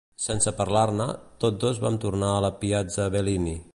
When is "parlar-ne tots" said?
0.61-1.61